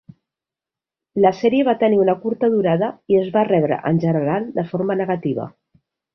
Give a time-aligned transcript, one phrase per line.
[1.25, 4.99] La sèrie va tenir una curta durada i es va rebre, en general, de forma
[5.05, 5.49] negativa.